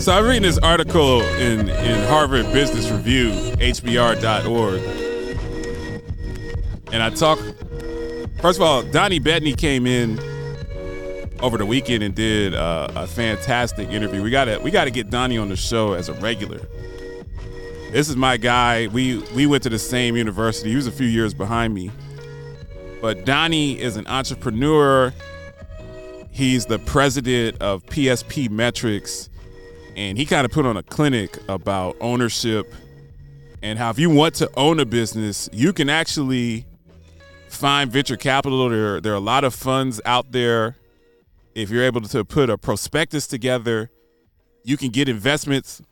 [0.00, 4.80] So I'm reading this article in, in Harvard Business Review, HBR.org.
[6.90, 7.38] And I talk,
[8.40, 10.18] first of all, Donnie Bettany came in
[11.40, 14.22] over the weekend and did uh, a fantastic interview.
[14.22, 16.66] We gotta we gotta get Donnie on the show as a regular.
[17.90, 18.86] This is my guy.
[18.86, 20.70] We we went to the same university.
[20.70, 21.90] He was a few years behind me.
[23.02, 25.12] But Donnie is an entrepreneur.
[26.30, 29.28] He's the president of PSP Metrics
[30.00, 32.72] and he kind of put on a clinic about ownership
[33.62, 36.64] and how if you want to own a business, you can actually
[37.50, 38.70] find venture capital.
[38.70, 40.76] There, there are a lot of funds out there.
[41.54, 43.90] If you're able to put a prospectus together,
[44.64, 45.82] you can get investments.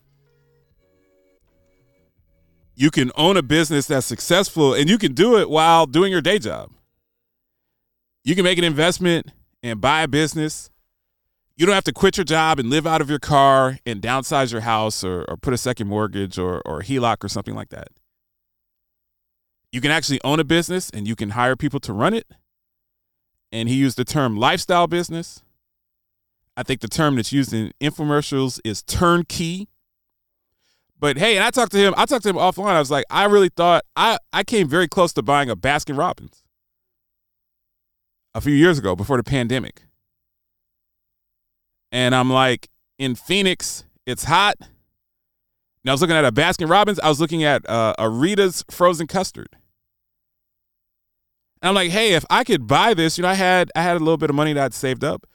[2.74, 6.22] You can own a business that's successful, and you can do it while doing your
[6.22, 6.70] day job.
[8.24, 10.70] You can make an investment and buy a business
[11.58, 14.52] you don't have to quit your job and live out of your car and downsize
[14.52, 17.88] your house or, or put a second mortgage or, or HELOC or something like that.
[19.72, 22.28] You can actually own a business and you can hire people to run it.
[23.50, 25.42] And he used the term lifestyle business.
[26.56, 29.68] I think the term that's used in infomercials is turnkey.
[30.96, 32.66] But hey, and I talked to him, I talked to him offline.
[32.66, 35.98] I was like, I really thought I, I came very close to buying a Baskin
[35.98, 36.44] Robbins
[38.32, 39.87] a few years ago before the pandemic
[41.92, 42.68] and I'm like,
[42.98, 44.56] in Phoenix, it's hot.
[44.60, 46.98] And I was looking at a Baskin Robbins.
[47.00, 49.48] I was looking at uh, a Rita's frozen custard.
[51.62, 53.96] And I'm like, hey, if I could buy this, you know, I had I had
[53.96, 55.26] a little bit of money that I'd saved up.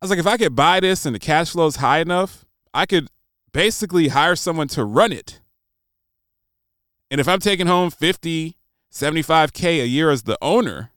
[0.00, 2.44] I was like, if I could buy this and the cash flow is high enough,
[2.72, 3.08] I could
[3.52, 5.40] basically hire someone to run it.
[7.10, 8.56] And if I'm taking home 50,
[8.92, 10.92] 75K a year as the owner,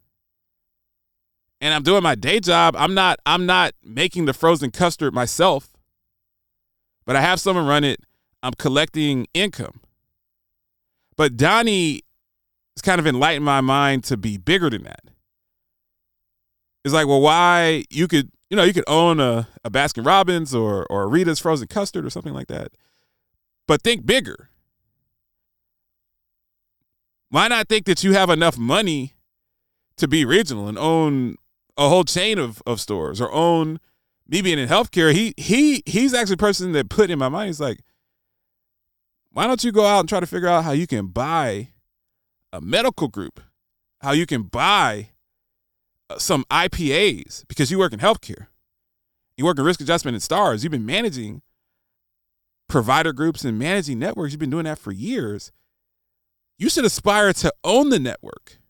[1.61, 5.69] and I'm doing my day job, I'm not I'm not making the frozen custard myself.
[7.05, 8.01] But I have someone run it.
[8.43, 9.81] I'm collecting income.
[11.15, 12.01] But Donnie
[12.75, 15.01] has kind of enlightened my mind to be bigger than that.
[16.83, 20.55] It's like, well, why you could, you know, you could own a, a Baskin Robbins
[20.55, 22.71] or or Rita's frozen custard or something like that.
[23.67, 24.49] But think bigger.
[27.29, 29.13] Why not think that you have enough money
[29.97, 31.37] to be regional and own
[31.77, 33.79] a whole chain of, of stores or own
[34.27, 37.47] me being in healthcare, he he he's actually a person that put in my mind.
[37.47, 37.81] He's like,
[39.31, 41.69] why don't you go out and try to figure out how you can buy
[42.53, 43.41] a medical group,
[43.99, 45.09] how you can buy
[46.09, 48.47] uh, some IPAs because you work in healthcare,
[49.35, 50.63] you work in risk adjustment and stars.
[50.63, 51.41] You've been managing
[52.69, 54.31] provider groups and managing networks.
[54.31, 55.51] You've been doing that for years.
[56.57, 58.60] You should aspire to own the network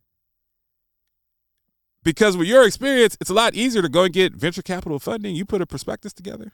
[2.04, 5.36] because with your experience, it's a lot easier to go and get venture capital funding.
[5.36, 6.54] You put a prospectus together.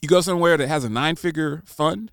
[0.00, 2.12] You go somewhere that has a nine figure fund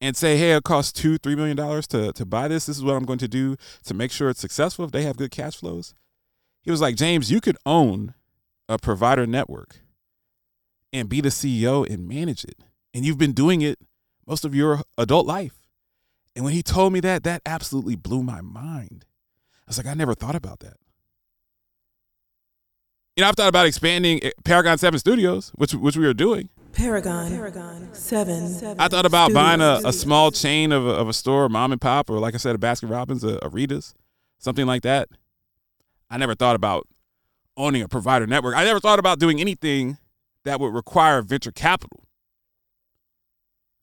[0.00, 2.66] and say, hey, it costs two, three million dollars to, to buy this.
[2.66, 5.16] This is what I'm going to do to make sure it's successful if they have
[5.16, 5.94] good cash flows.
[6.62, 8.14] He was like, James, you could own
[8.68, 9.78] a provider network
[10.92, 12.58] and be the CEO and manage it.
[12.92, 13.78] And you've been doing it
[14.26, 15.59] most of your adult life.
[16.34, 19.04] And when he told me that, that absolutely blew my mind.
[19.54, 20.76] I was like, I never thought about that.
[23.16, 26.48] You know, I've thought about expanding eh, Paragon 7 Studios, which which we are doing.
[26.72, 28.78] Paragon, Paragon 7.
[28.78, 31.80] I thought about buying a, a small chain of a, of a store, mom and
[31.80, 33.94] pop, or like I said, a Baskin Robbins, a, a Rita's,
[34.38, 35.08] something like that.
[36.08, 36.86] I never thought about
[37.56, 38.56] owning a provider network.
[38.56, 39.98] I never thought about doing anything
[40.44, 42.04] that would require venture capital.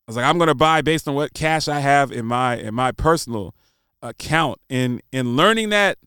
[0.08, 2.74] I was like, I'm gonna buy based on what cash I have in my in
[2.74, 3.54] my personal
[4.00, 4.58] account.
[4.70, 5.98] And in learning that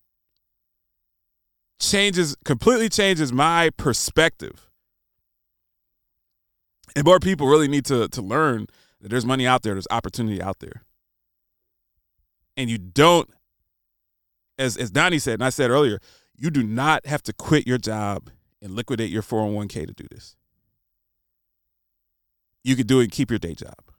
[1.79, 4.71] changes completely changes my perspective.
[6.95, 8.65] And more people really need to to learn
[9.01, 10.81] that there's money out there, there's opportunity out there.
[12.57, 13.29] And you don't,
[14.57, 15.99] as as Donnie said, and I said earlier,
[16.35, 18.31] you do not have to quit your job
[18.63, 20.35] and liquidate your 401k to do this.
[22.63, 23.90] You could do it and keep your day job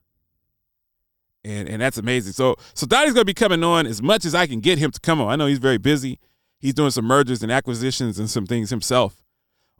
[1.44, 2.32] and and that's amazing.
[2.32, 5.00] So so Donnie's gonna be coming on as much as I can get him to
[5.00, 5.28] come on.
[5.28, 6.18] I know he's very busy.
[6.58, 9.22] He's doing some mergers and acquisitions and some things himself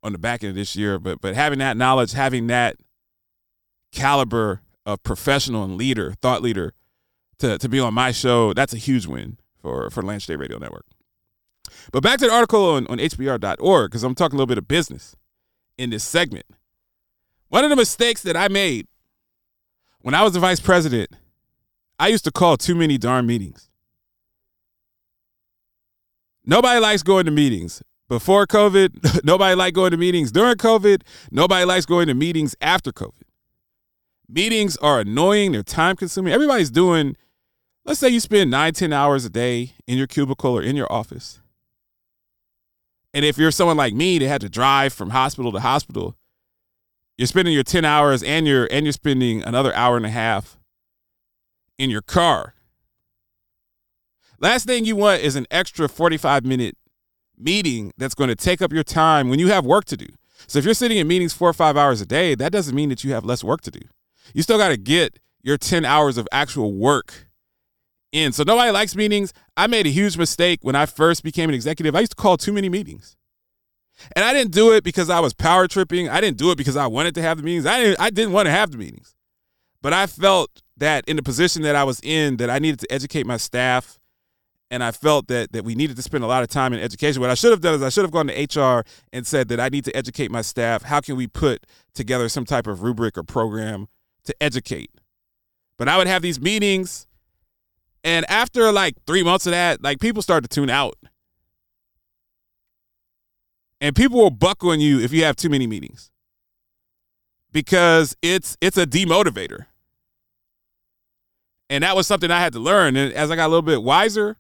[0.02, 0.98] on the back end of this year.
[0.98, 2.76] But but having that knowledge, having that
[3.92, 6.74] caliber of professional and leader, thought leader,
[7.38, 10.58] to to be on my show, that's a huge win for for Lance J Radio
[10.58, 10.86] Network.
[11.92, 14.68] But back to the article on, on HBR.org, because I'm talking a little bit of
[14.68, 15.16] business
[15.78, 16.46] in this segment.
[17.48, 18.86] One of the mistakes that I made
[20.00, 21.10] when I was the vice president,
[21.98, 23.70] I used to call too many darn meetings.
[26.44, 27.82] Nobody likes going to meetings.
[28.08, 31.02] Before COVID, nobody liked going to meetings during COVID.
[31.30, 33.22] Nobody likes going to meetings after COVID.
[34.28, 36.32] Meetings are annoying, they're time consuming.
[36.32, 37.16] Everybody's doing,
[37.84, 40.90] let's say you spend nine, 10 hours a day in your cubicle or in your
[40.92, 41.40] office.
[43.14, 46.16] And if you're someone like me that had to drive from hospital to hospital,
[47.18, 50.58] you're spending your 10 hours and you're and you're spending another hour and a half
[51.78, 52.54] in your car.
[54.38, 56.76] Last thing you want is an extra 45 minute
[57.38, 60.08] meeting that's going to take up your time when you have work to do.
[60.46, 62.88] So if you're sitting in meetings four or five hours a day, that doesn't mean
[62.88, 63.80] that you have less work to do.
[64.34, 67.28] You still got to get your 10 hours of actual work
[68.12, 68.32] in.
[68.32, 69.32] So nobody likes meetings.
[69.56, 71.94] I made a huge mistake when I first became an executive.
[71.94, 73.16] I used to call too many meetings.
[74.16, 76.08] And I didn't do it because I was power tripping.
[76.08, 77.66] I didn't do it because I wanted to have the meetings.
[77.66, 79.14] I didn't I didn't want to have the meetings.
[79.82, 82.92] But I felt that in the position that I was in that I needed to
[82.92, 83.98] educate my staff
[84.70, 87.20] and I felt that that we needed to spend a lot of time in education.
[87.20, 89.60] What I should have done is I should have gone to HR and said that
[89.60, 90.84] I need to educate my staff.
[90.84, 93.88] How can we put together some type of rubric or program
[94.24, 94.90] to educate?
[95.76, 97.06] But I would have these meetings
[98.04, 100.94] and after like 3 months of that, like people start to tune out.
[103.80, 106.12] And people will buck on you if you have too many meetings.
[107.50, 109.66] Because it's it's a demotivator.
[111.72, 112.96] And that was something I had to learn.
[112.96, 114.36] And as I got a little bit wiser,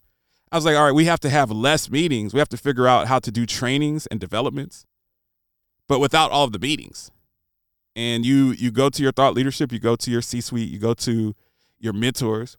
[0.52, 2.34] I was like, all right, we have to have less meetings.
[2.34, 4.84] We have to figure out how to do trainings and developments,
[5.88, 7.10] but without all of the meetings.
[7.96, 10.92] And you you go to your thought leadership, you go to your C-suite, you go
[10.92, 11.34] to
[11.78, 12.58] your mentors,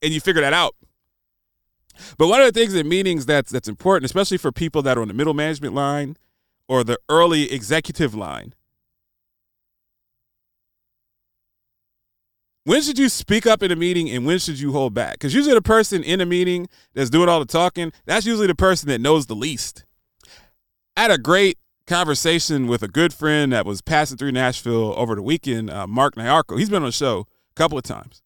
[0.00, 0.74] and you figure that out.
[2.16, 5.02] But one of the things in meetings that's that's important, especially for people that are
[5.02, 6.16] on the middle management line
[6.66, 8.54] or the early executive line,
[12.64, 15.12] when should you speak up in a meeting and when should you hold back?
[15.12, 18.54] Because usually the person in a meeting that's doing all the talking, that's usually the
[18.54, 19.84] person that knows the least.
[20.96, 25.14] I had a great conversation with a good friend that was passing through Nashville over
[25.14, 26.58] the weekend, uh, Mark Nyarko.
[26.58, 28.22] He's been on the show a couple of times,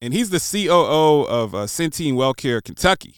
[0.00, 3.16] and he's the COO of uh, Centene Wellcare Kentucky.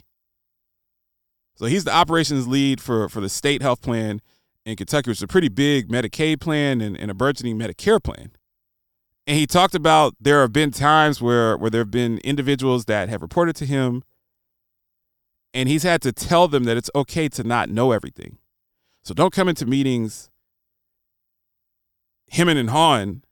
[1.56, 4.22] So he's the operations lead for for the state health plan
[4.64, 8.32] in Kentucky, which is a pretty big Medicaid plan and, and a burgeoning Medicare plan
[9.26, 13.08] and he talked about there have been times where where there have been individuals that
[13.08, 14.02] have reported to him
[15.54, 18.38] and he's had to tell them that it's okay to not know everything.
[19.02, 20.30] So don't come into meetings
[22.30, 23.22] hemming and hawing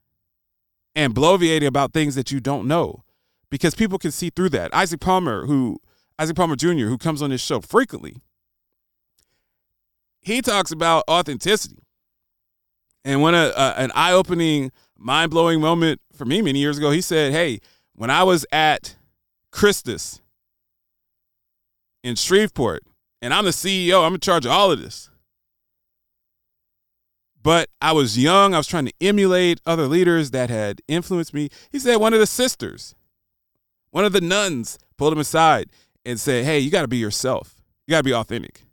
[0.95, 3.03] and bloviating about things that you don't know
[3.49, 4.73] because people can see through that.
[4.73, 5.79] Isaac palmer who
[6.19, 8.21] isaac palmer jr who comes on this show frequently
[10.21, 11.79] he talks about authenticity.
[13.03, 16.91] And when a, a an eye-opening mind blowing moment for me many years ago.
[16.91, 17.59] He said, Hey,
[17.93, 18.95] when I was at
[19.51, 20.21] Christus
[22.03, 22.83] in Shreveport,
[23.21, 25.09] and I'm the CEO, I'm in charge of all of this.
[27.43, 31.49] But I was young, I was trying to emulate other leaders that had influenced me.
[31.71, 32.93] He said, One of the sisters,
[33.89, 35.69] one of the nuns pulled him aside
[36.05, 37.55] and said, Hey, you got to be yourself,
[37.87, 38.63] you got to be authentic.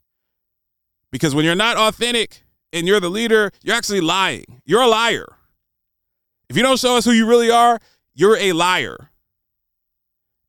[1.11, 2.43] Because when you're not authentic
[2.73, 4.61] and you're the leader, you're actually lying.
[4.67, 5.38] You're a liar.
[6.49, 7.79] If you don't show us who you really are,
[8.15, 9.11] you're a liar.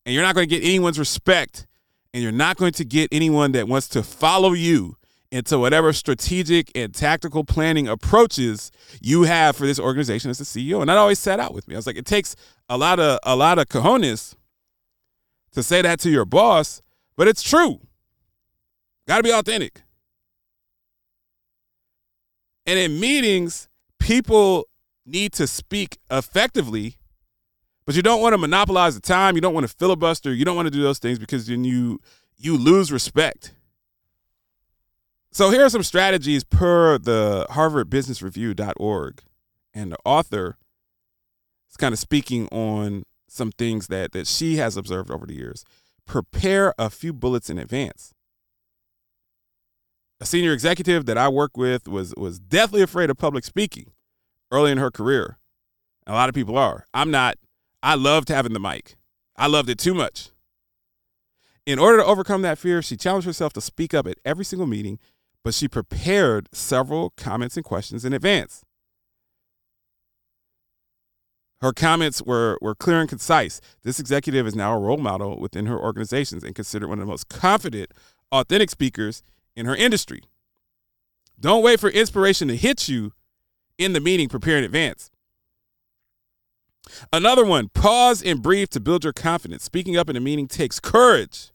[0.06, 1.68] And you're not going to get anyone's respect.
[2.14, 4.96] And you're not going to get anyone that wants to follow you
[5.32, 10.80] into whatever strategic and tactical planning approaches you have for this organization as the CEO.
[10.80, 11.76] And that always sat out with me.
[11.76, 12.36] I was like, it takes
[12.68, 14.36] a lot of a lot of cojones
[15.52, 16.82] to say that to your boss,
[17.16, 17.80] but it's true.
[19.08, 19.82] Got to be authentic.
[22.66, 23.68] And in meetings,
[24.00, 24.66] people
[25.10, 26.98] need to speak effectively,
[27.86, 29.36] but you don't want to monopolize the time.
[29.36, 30.34] You don't want to filibuster.
[30.34, 32.00] You don't want to do those things because then you
[32.38, 33.54] you lose respect.
[35.32, 39.22] So here are some strategies per the Harvard Business Review.org.
[39.74, 40.58] And the author
[41.70, 45.66] is kind of speaking on some things that that she has observed over the years.
[46.06, 48.14] Prepare a few bullets in advance.
[50.22, 53.92] A senior executive that I work with was was deathly afraid of public speaking
[54.52, 55.38] early in her career.
[56.08, 56.86] A lot of people are.
[56.94, 57.38] I'm not.
[57.84, 58.96] I loved having the mic.
[59.38, 60.32] I loved it too much.
[61.66, 64.68] In order to overcome that fear, she challenged herself to speak up at every single
[64.68, 64.98] meeting,
[65.44, 68.64] but she prepared several comments and questions in advance.
[71.62, 73.60] Her comments were, were clear and concise.
[73.84, 77.12] This executive is now a role model within her organizations and considered one of the
[77.12, 77.94] most confident,
[78.32, 79.22] authentic speakers
[79.56, 80.22] in her industry.
[81.40, 83.12] Don't wait for inspiration to hit you
[83.80, 85.10] in the meeting, prepare in advance.
[87.12, 89.64] Another one pause and breathe to build your confidence.
[89.64, 91.52] Speaking up in a meeting takes courage.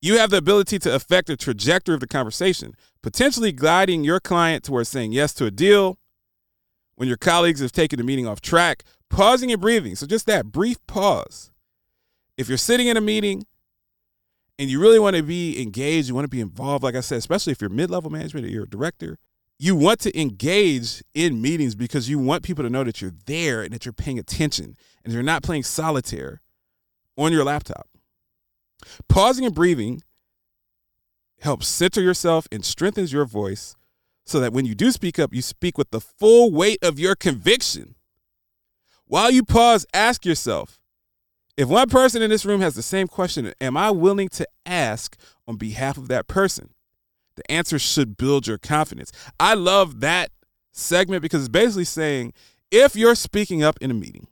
[0.00, 4.62] You have the ability to affect the trajectory of the conversation, potentially guiding your client
[4.62, 5.98] towards saying yes to a deal
[6.96, 9.96] when your colleagues have taken the meeting off track, pausing and breathing.
[9.96, 11.50] So, just that brief pause.
[12.36, 13.46] If you're sitting in a meeting
[14.58, 17.18] and you really want to be engaged, you want to be involved, like I said,
[17.18, 19.18] especially if you're mid level management or you're a director,
[19.58, 23.62] you want to engage in meetings because you want people to know that you're there
[23.62, 26.40] and that you're paying attention and you're not playing solitaire
[27.16, 27.88] on your laptop.
[29.08, 30.02] Pausing and breathing
[31.40, 33.76] helps center yourself and strengthens your voice
[34.26, 37.14] so that when you do speak up, you speak with the full weight of your
[37.14, 37.94] conviction.
[39.06, 40.78] While you pause, ask yourself
[41.56, 45.16] if one person in this room has the same question, am I willing to ask
[45.46, 46.70] on behalf of that person?
[47.36, 49.10] The answer should build your confidence.
[49.40, 50.30] I love that
[50.72, 52.32] segment because it's basically saying
[52.70, 54.26] if you're speaking up in a meeting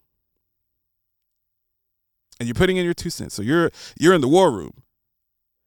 [2.38, 4.82] and you're putting in your two cents, so you're you're in the war room,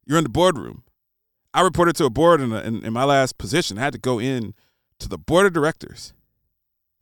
[0.06, 0.84] you're in the boardroom.
[1.54, 3.78] I reported to a board in, a, in, in my last position.
[3.78, 4.54] I had to go in
[5.00, 6.14] to the board of directors,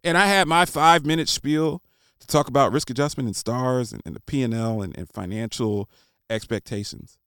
[0.04, 1.82] and I had my five minute spiel
[2.20, 5.90] to talk about risk adjustment and stars and, and the P and L and financial
[6.30, 7.18] expectations.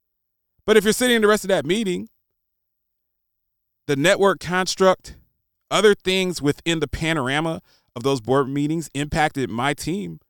[0.65, 2.09] But if you're sitting in the rest of that meeting
[3.87, 5.16] the network construct,
[5.71, 7.61] other things within the panorama
[7.95, 10.21] of those board meetings impacted my team.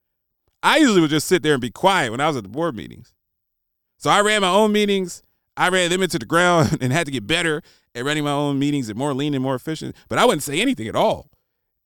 [0.62, 2.74] I usually would just sit there and be quiet when I was at the board
[2.74, 3.12] meetings.
[3.98, 5.22] So I ran my own meetings.
[5.56, 7.62] I ran them into the ground and had to get better
[7.94, 9.96] at running my own meetings and more lean and more efficient.
[10.08, 11.30] But I wouldn't say anything at all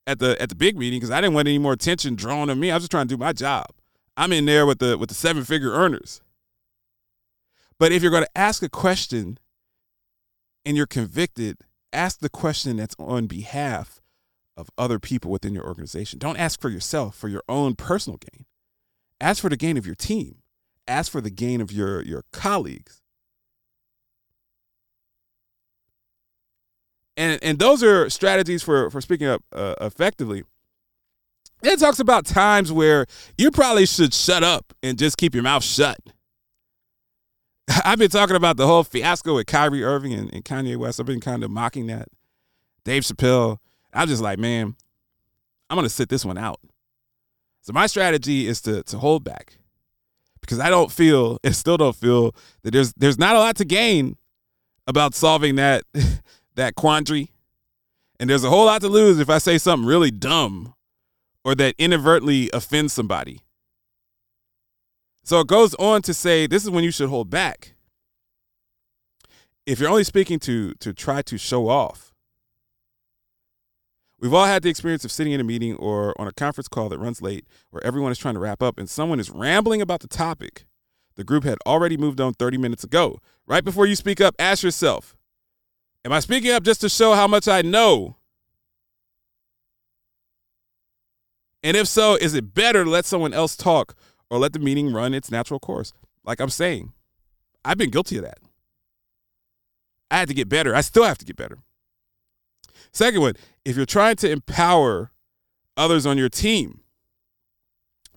[0.06, 2.58] at the at the big meeting because I didn't want any more attention drawn on
[2.58, 2.70] me.
[2.70, 3.66] I was just trying to do my job.
[4.16, 6.20] I'm in there with the with the seven figure earners.
[7.78, 9.38] But if you're going to ask a question
[10.64, 11.58] and you're convicted,
[11.92, 14.00] ask the question that's on behalf
[14.56, 16.18] of other people within your organization.
[16.18, 18.44] Don't ask for yourself, for your own personal gain.
[19.20, 20.36] Ask for the gain of your team.
[20.86, 23.00] Ask for the gain of your, your colleagues.
[27.16, 30.42] And, and those are strategies for, for speaking up uh, effectively.
[31.62, 33.04] It talks about times where
[33.36, 35.98] you probably should shut up and just keep your mouth shut.
[37.84, 40.98] I've been talking about the whole fiasco with Kyrie Irving and, and Kanye West.
[40.98, 42.08] I've been kind of mocking that.
[42.84, 43.58] Dave Chappelle.
[43.92, 44.76] I'm just like, man,
[45.68, 46.60] I'm gonna sit this one out.
[47.62, 49.58] So my strategy is to to hold back
[50.40, 53.64] because I don't feel and still don't feel that there's there's not a lot to
[53.64, 54.16] gain
[54.86, 55.84] about solving that
[56.54, 57.30] that quandary.
[58.18, 60.74] And there's a whole lot to lose if I say something really dumb
[61.42, 63.40] or that inadvertently offends somebody.
[65.22, 67.74] So it goes on to say this is when you should hold back.
[69.66, 72.12] If you're only speaking to to try to show off.
[74.18, 76.90] We've all had the experience of sitting in a meeting or on a conference call
[76.90, 80.00] that runs late where everyone is trying to wrap up and someone is rambling about
[80.00, 80.66] the topic
[81.20, 83.20] the group had already moved on 30 minutes ago.
[83.46, 85.14] Right before you speak up, ask yourself,
[86.02, 88.16] am I speaking up just to show how much I know?
[91.62, 93.94] And if so, is it better to let someone else talk
[94.30, 95.92] or let the meeting run its natural course.
[96.24, 96.92] Like I'm saying,
[97.64, 98.38] I've been guilty of that.
[100.10, 100.74] I had to get better.
[100.74, 101.58] I still have to get better.
[102.92, 103.34] Second one,
[103.64, 105.12] if you're trying to empower
[105.76, 106.80] others on your team,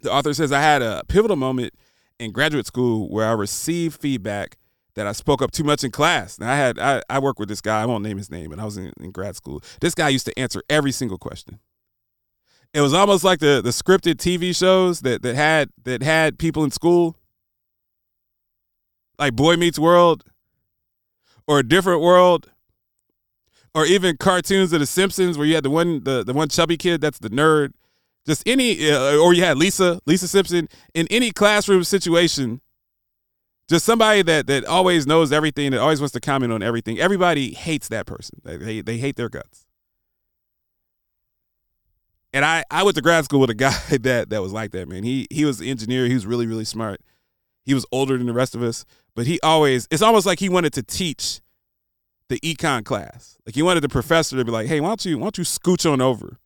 [0.01, 1.73] the author says, I had a pivotal moment
[2.19, 4.57] in graduate school where I received feedback
[4.95, 6.39] that I spoke up too much in class.
[6.39, 8.61] Now I had I, I work with this guy, I won't name his name, and
[8.61, 9.61] I was in, in grad school.
[9.81, 11.59] This guy used to answer every single question
[12.73, 16.63] it was almost like the the scripted TV shows that that had that had people
[16.63, 17.15] in school,
[19.19, 20.23] like Boy Meets World,
[21.47, 22.49] or a different world,
[23.75, 26.77] or even cartoons of The Simpsons, where you had the one the the one chubby
[26.77, 27.73] kid that's the nerd.
[28.25, 32.61] Just any, uh, or you had Lisa Lisa Simpson in any classroom situation.
[33.69, 36.99] Just somebody that that always knows everything, that always wants to comment on everything.
[36.99, 38.41] Everybody hates that person.
[38.43, 39.65] They they, they hate their guts.
[42.33, 44.87] And I, I went to grad school with a guy that that was like that,
[44.87, 45.03] man.
[45.03, 46.07] He he was an engineer.
[46.07, 47.01] He was really, really smart.
[47.65, 48.85] He was older than the rest of us,
[49.15, 51.39] but he always it's almost like he wanted to teach
[52.29, 53.37] the econ class.
[53.45, 55.43] Like he wanted the professor to be like, hey, why don't you why don't you
[55.43, 56.39] scooch on over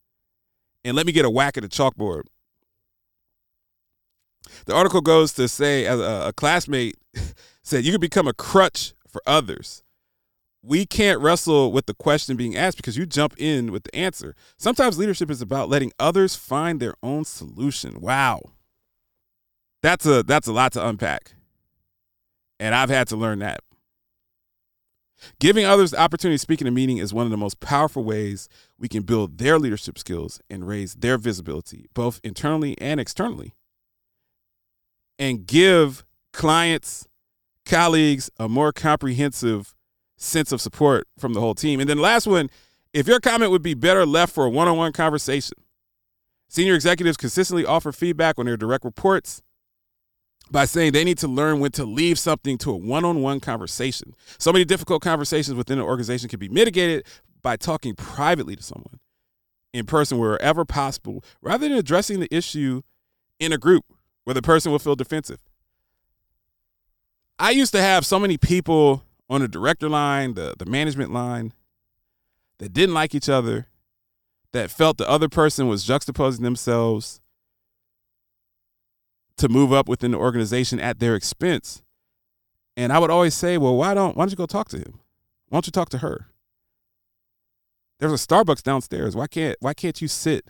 [0.84, 2.24] and let me get a whack at the chalkboard.
[4.65, 6.96] The article goes to say, a, a classmate
[7.63, 9.84] said, you could become a crutch for others
[10.68, 14.36] we can't wrestle with the question being asked because you jump in with the answer.
[14.58, 18.02] Sometimes leadership is about letting others find their own solution.
[18.02, 18.42] Wow.
[19.82, 21.34] That's a that's a lot to unpack.
[22.60, 23.62] And I've had to learn that.
[25.40, 28.04] Giving others the opportunity to speak in a meeting is one of the most powerful
[28.04, 33.56] ways we can build their leadership skills and raise their visibility, both internally and externally.
[35.18, 37.08] And give clients,
[37.66, 39.74] colleagues a more comprehensive
[40.18, 41.80] sense of support from the whole team.
[41.80, 42.50] And then last one,
[42.94, 45.58] if your comment would be better left for a one-on-one conversation.
[46.50, 49.42] Senior executives consistently offer feedback on their direct reports
[50.50, 54.16] by saying they need to learn when to leave something to a one-on-one conversation.
[54.38, 57.06] So many difficult conversations within an organization can be mitigated
[57.42, 59.00] by talking privately to someone
[59.74, 62.82] in person wherever possible, rather than addressing the issue
[63.40, 63.84] in a group
[64.24, 65.42] where the person will feel defensive.
[67.38, 71.54] I used to have so many people on the director line, the, the management line,
[72.60, 73.68] that didn't like each other,
[74.54, 77.20] that felt the other person was juxtaposing themselves
[79.38, 81.84] to move up within the organization at their expense.
[82.76, 85.00] And I would always say, well, why don't why don't you go talk to him?
[85.50, 86.28] Why don't you talk to her?
[88.00, 89.16] There's a Starbucks downstairs.
[89.16, 90.46] Why can't why can't you sit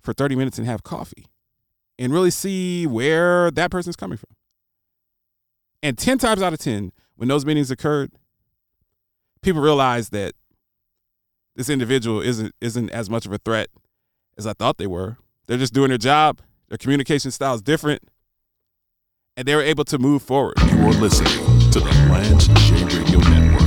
[0.00, 1.26] for 30 minutes and have coffee
[1.98, 4.34] and really see where that person's coming from?
[5.82, 8.12] And 10 times out of 10, when those meetings occurred,
[9.42, 10.34] people realized that
[11.54, 13.68] this individual isn't isn't as much of a threat
[14.38, 15.18] as I thought they were.
[15.46, 16.40] They're just doing their job.
[16.68, 18.02] Their communication style is different
[19.36, 20.54] and they were able to move forward.
[20.70, 23.61] You are listening to the Lance J Radio Network.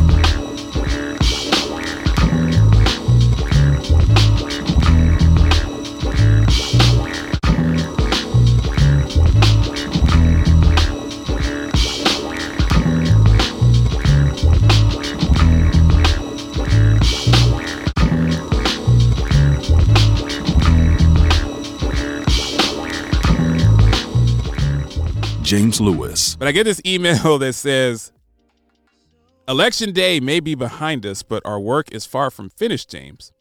[25.56, 26.36] James Lewis.
[26.36, 28.12] But I get this email that says,
[29.48, 33.32] Election day may be behind us, but our work is far from finished, James.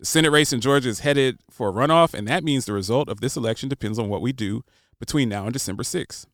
[0.00, 3.08] The Senate race in Georgia is headed for a runoff, and that means the result
[3.08, 4.64] of this election depends on what we do
[4.98, 6.26] between now and December 6th.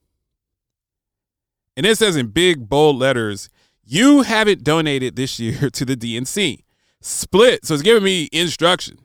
[1.77, 3.51] And it says in big, bold letters,
[3.85, 6.65] you haven't donated this year to the DNC.
[7.03, 7.67] Split.
[7.67, 9.01] So it's giving me instruction.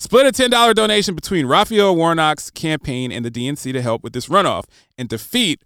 [0.00, 4.28] Split a $10 donation between Raphael Warnock's campaign and the DNC to help with this
[4.28, 4.64] runoff
[4.96, 5.62] and defeat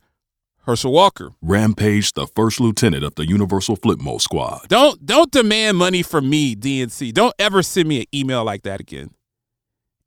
[0.66, 1.30] Herschel Walker.
[1.40, 4.66] Rampage, the first lieutenant of the Universal Flipmo Squad.
[4.66, 7.14] Don't don't demand money from me, DNC.
[7.14, 9.10] Don't ever send me an email like that again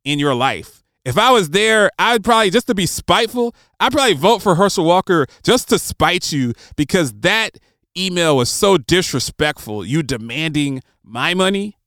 [0.04, 0.84] in your life.
[1.06, 4.84] If I was there, I'd probably just to be spiteful, I'd probably vote for Herschel
[4.84, 7.60] Walker just to spite you because that
[7.98, 9.86] email was so disrespectful.
[9.86, 11.78] You demanding my money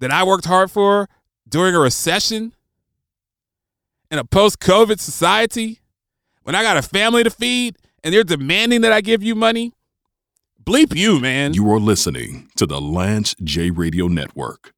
[0.00, 1.08] that I worked hard for
[1.48, 2.52] during a recession
[4.10, 5.80] in a post COVID society
[6.42, 9.72] when I got a family to feed and they're demanding that I give you money?
[10.62, 11.54] Bleep you, man.
[11.54, 14.72] You are listening to the Lance J Radio Network.